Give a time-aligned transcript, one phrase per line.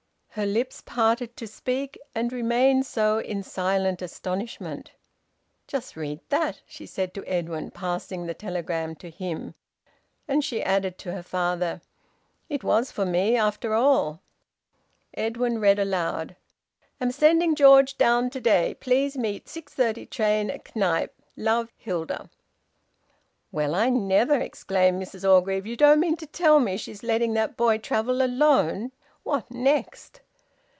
[0.35, 4.91] Her lips parted to speak, and remained so in silent astonishment.
[5.67, 9.55] "Just read that!" she said to Edwin, passing the telegram to him;
[10.29, 11.81] and she added to her father:
[12.47, 14.21] "It was for me, after all."
[15.13, 16.37] Edwin read, aloud:
[17.01, 18.75] "Am sending George down to day.
[18.75, 21.13] Please meet 6:30 train at Knype.
[21.35, 21.73] Love.
[21.75, 22.29] Hilda."
[23.51, 25.65] "Well, I never!" exclaimed Mrs Orgreave.
[25.67, 28.93] "You don't mean to tell me she's letting that boy travel alone!
[29.23, 30.21] What next?"